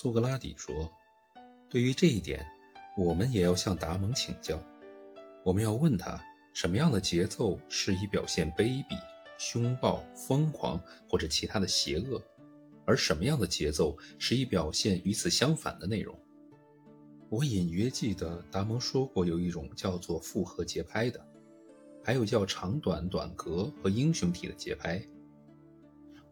[0.00, 0.88] 苏格拉底说
[1.68, 2.46] ：“对于这一点，
[2.96, 4.56] 我们也要向达蒙请教。
[5.44, 6.24] 我们要问他，
[6.54, 8.96] 什么样的节奏适宜表现卑鄙、
[9.38, 12.22] 凶暴、疯狂或者其他的邪恶，
[12.86, 16.16] 而什么样的节奏适宜表现与此相反的内容？”
[17.28, 21.20] 我隐约记得达蒙说过，有一种叫做复合节拍的，
[22.04, 25.04] 还有叫长短短格和英雄体的节拍。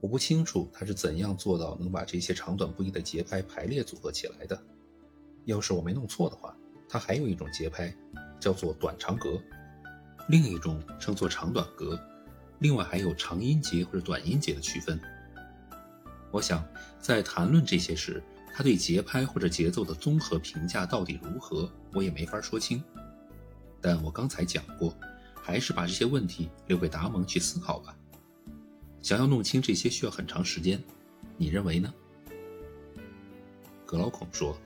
[0.01, 4.61] 我不清楚他是怎样做到能把这些长短不一的节拍排列组合起来的。
[5.45, 6.57] 要是我没弄错的话，
[6.89, 7.95] 他还有一种节拍，
[8.39, 9.41] 叫做短长格，
[10.29, 11.98] 另一种称作长短格，
[12.59, 15.01] 另外还有长音节或者短音节的区分。
[16.31, 16.62] 我想
[17.01, 18.23] 在谈论这些时，
[18.53, 22.83] 他对节拍或者节奏的综合评价到底如何，我也没法说清。
[23.81, 24.95] 但我刚才讲过，
[25.34, 27.97] 还是把这些问题留给达蒙去思考吧。
[29.06, 30.83] 想要弄清这些需要很长时间，
[31.37, 31.95] 你认为呢？
[33.86, 34.58] 格劳孔说：“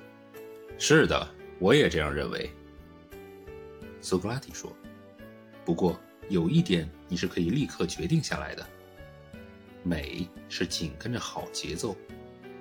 [0.80, 1.28] 是的，
[1.58, 2.50] 我也这样认为。”
[4.00, 4.74] 苏格拉底说
[5.62, 6.00] ：“不过
[6.30, 8.66] 有一点你是可以立刻决定下来的：
[9.82, 11.94] 美是紧跟着好节奏，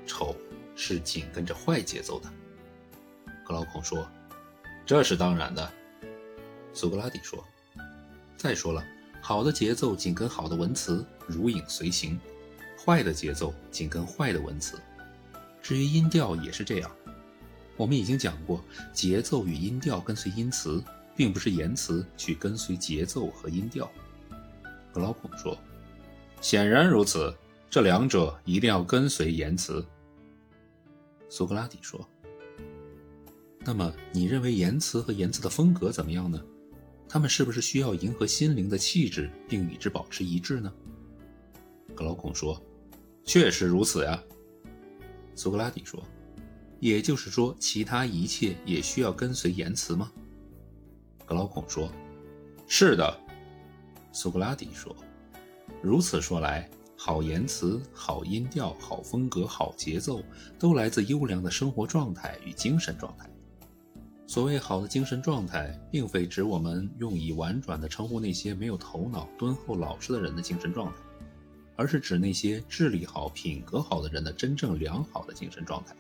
[0.05, 0.35] 丑
[0.75, 2.29] 是紧跟着坏节奏的。”
[3.47, 4.05] 格劳孔说
[4.85, 5.71] ：“这是当然的。”
[6.75, 7.41] 苏格拉底说
[8.35, 8.85] ：“再说了。”
[9.21, 12.17] 好的节奏紧跟好的文词，如影随形；
[12.83, 14.79] 坏的节奏紧跟坏的文词。
[15.61, 16.91] 至于音调也是这样。
[17.77, 20.83] 我们已经讲过，节奏与音调跟随音词，
[21.15, 23.89] 并不是言辞去跟随节奏和音调。
[24.93, 25.57] 格劳孔说
[26.41, 27.33] ：“显然如此，
[27.69, 29.85] 这两者一定要跟随言辞。”
[31.29, 32.05] 苏格拉底说
[33.63, 36.41] ：“那么你认为言辞和言辞的风格怎么样呢？”
[37.11, 40.71] 他们是不是需要迎合心灵的气质，并与之保持一致呢？
[41.95, 42.63] 格劳孔说
[43.25, 44.23] ：“确实如此呀。”
[45.33, 46.03] 苏格拉底说
[46.79, 50.11] ：“也就是说，其他一切也需要跟随言辞吗？”
[51.25, 51.91] 格劳孔说
[52.67, 53.19] ：“是的。”
[54.13, 54.95] 苏格拉底说
[55.81, 60.21] ：“如此说来，好言辞、好音调、好风格、好节奏，
[60.59, 63.27] 都来自优良的生活状态与精神状态。”
[64.29, 70.93] 所谓好的精神状态，并非指我们用以婉转地称呼那些没有头脑、敦厚老实的人的精神状态，
[71.75, 75.95] 而是指那些智力好、品格好的人的真正良好的精神状态。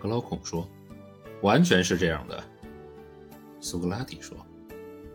[0.00, 0.66] 格劳孔说
[1.44, 2.42] ：“完全是这样的。”
[3.60, 4.34] 苏格拉底说：“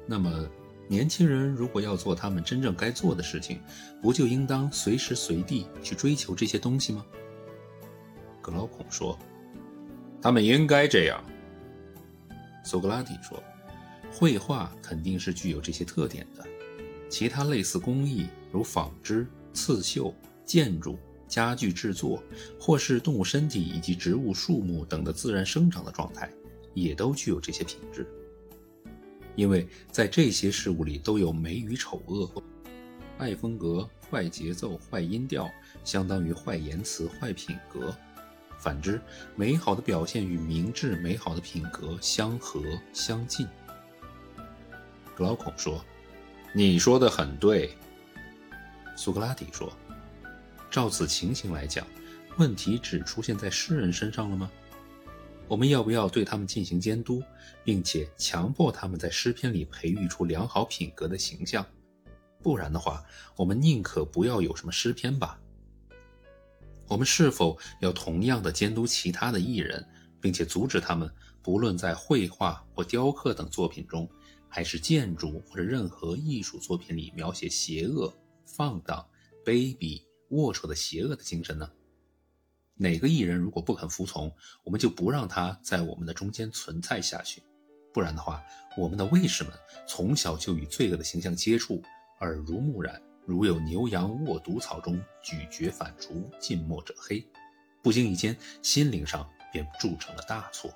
[0.06, 0.48] 那么，
[0.88, 3.60] 年轻人如果要做他们真正该做的事情，
[4.04, 7.04] 不就应当随时随地去追求这些东西吗？”
[8.40, 9.18] 格劳孔说
[10.22, 11.20] ：“他们应该这样。”
[12.64, 13.42] 苏格拉底说
[14.12, 16.46] ：“绘画肯定是具有这些特点的，
[17.10, 20.14] 其他类似工艺，如纺织、刺绣、
[20.46, 20.98] 建筑、
[21.28, 22.22] 家具制作，
[22.60, 26.30] 或是动物身体以及植物、树木等的自然生长的状态，
[26.74, 28.06] 也都具有这些品质。
[29.36, 32.30] 因为在这些事物里都有美与丑恶，
[33.18, 35.50] 坏风格、坏节奏、坏音调，
[35.84, 37.96] 相当于坏言辞、坏品格。”
[38.60, 39.00] 反之，
[39.36, 42.62] 美好的表现与明智、美好的品格相合
[42.94, 43.48] 相近。
[45.16, 45.84] 格劳孔说
[46.54, 47.76] ：“你说的很对。”
[48.98, 49.72] 苏格拉底说
[50.70, 51.88] ：“照此情形来讲，
[52.38, 54.52] 问题只出现在诗人身上了吗？
[55.48, 57.24] 我们要不要对他们进行监督，
[57.64, 61.66] 并且强迫他们在诗篇里培育出良好品格的形象？
[62.44, 63.04] 不然的话，
[63.36, 65.40] 我们宁可不要有什么诗篇吧。”
[66.90, 69.88] 我们是否要同样的监督其他的艺人，
[70.20, 71.10] 并且阻止他们
[71.42, 74.10] 不论在绘画或雕刻等作品中，
[74.50, 78.12] 还是建筑或者任何艺术作品里描写邪恶、
[78.44, 79.08] 放荡、
[79.46, 80.02] 卑鄙、
[80.32, 81.70] 龌龊的邪恶的精神呢？
[82.76, 84.34] 哪个艺人如果不肯服从，
[84.64, 87.44] 我们就不让他在我们的中间存在下去。
[87.94, 88.42] 不然的话，
[88.78, 89.54] 我们的卫士们
[89.88, 91.84] 从小就与罪恶的形象接触，
[92.22, 93.02] 耳濡目染。
[93.30, 97.24] 如有牛羊卧毒草中咀嚼反刍，近墨者黑，
[97.84, 100.74] 不经意间心灵上便铸成了大错。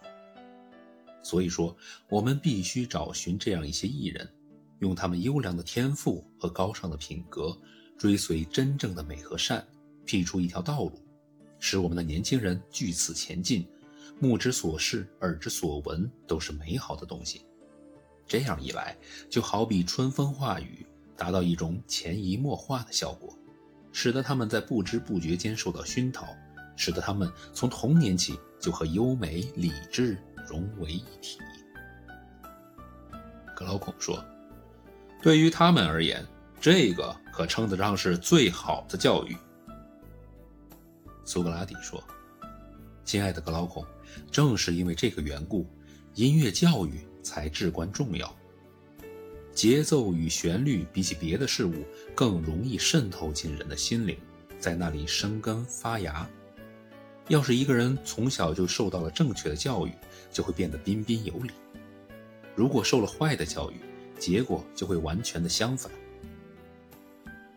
[1.23, 1.75] 所以说，
[2.09, 4.31] 我们必须找寻这样一些艺人，
[4.77, 7.59] 用他们优良的天赋和高尚的品格，
[7.97, 9.65] 追随真正的美和善，
[10.05, 11.03] 辟出一条道路，
[11.57, 13.67] 使我们的年轻人据此前进，
[14.19, 17.47] 目之所视，耳之所闻都是美好的东西。
[18.27, 18.95] 这样一来，
[19.27, 20.85] 就好比春风化雨。
[21.15, 23.37] 达到一种潜移默化的效果，
[23.91, 26.27] 使得他们在不知不觉间受到熏陶，
[26.75, 30.17] 使得他们从童年起就和优美理智
[30.47, 31.37] 融为一体。
[33.55, 34.23] 格劳孔说
[35.21, 36.25] ：“对于他们而言，
[36.59, 39.37] 这个可称得上是最好的教育。”
[41.23, 42.03] 苏格拉底说
[43.05, 43.85] ：“亲爱的格劳孔，
[44.31, 45.65] 正是因为这个缘故，
[46.15, 48.35] 音乐教育才至关重要。
[49.53, 51.85] 节奏与旋律比起别的事物
[52.15, 54.17] 更容易渗透进人的心灵，
[54.59, 56.27] 在那里生根发芽。
[57.27, 59.91] 要是一个人从小就受到了正确的教育，
[60.31, 61.51] 就会变得彬彬有礼；
[62.55, 63.79] 如果受了坏的教育，
[64.19, 65.91] 结果就会完全的相反。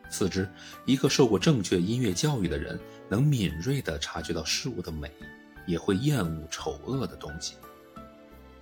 [0.09, 0.49] 次之，
[0.85, 2.79] 一个受过正确音乐教育的人，
[3.09, 5.11] 能敏锐地察觉到事物的美，
[5.67, 7.55] 也会厌恶丑恶的东西。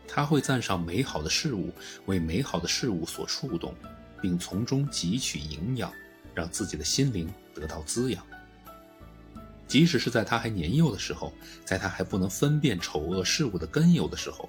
[0.06, 1.72] 他会赞赏美好的事物，
[2.06, 3.74] 为美好的事物所触动，
[4.20, 5.92] 并从中汲取营养，
[6.34, 8.24] 让自己的心灵得到滋养。
[9.66, 11.32] 即使是在他还年幼的时候，
[11.64, 14.48] 在他还不能分辨丑恶事物的根由的时候，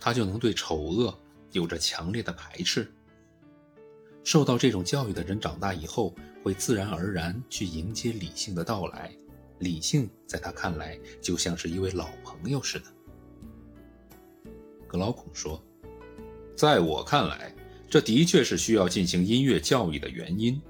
[0.00, 1.16] 他就能对丑恶
[1.52, 2.90] 有着强烈的排斥。
[4.24, 9.12] 受到这种教育的人，长大以后会自然而然去迎接理性的到来。
[9.58, 12.86] 理性在他看来就像是一位老朋友似的。
[14.90, 15.62] 格劳孔说
[16.58, 17.54] ：“在我看来，
[17.88, 20.60] 这的确是需要进行音乐教育的原因。